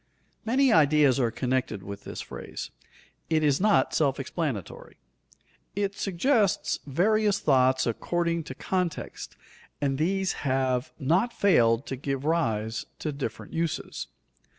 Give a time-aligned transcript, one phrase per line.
[0.47, 2.71] _Many ideas are connected with this phrase.
[3.29, 4.97] It is not self explanatory.
[5.75, 9.35] It suggests various thoughts according to context
[9.79, 14.07] and these have not failed to give rise to different uses.